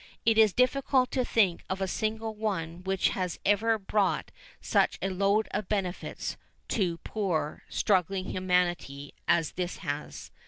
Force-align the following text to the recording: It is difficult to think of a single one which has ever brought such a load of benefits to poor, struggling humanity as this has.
It 0.25 0.39
is 0.39 0.51
difficult 0.51 1.11
to 1.11 1.23
think 1.23 1.63
of 1.69 1.79
a 1.79 1.87
single 1.87 2.33
one 2.33 2.83
which 2.83 3.09
has 3.09 3.37
ever 3.45 3.77
brought 3.77 4.31
such 4.59 4.97
a 4.99 5.11
load 5.11 5.47
of 5.51 5.69
benefits 5.69 6.37
to 6.69 6.97
poor, 7.03 7.61
struggling 7.69 8.25
humanity 8.25 9.13
as 9.27 9.51
this 9.51 9.77
has. 9.85 10.31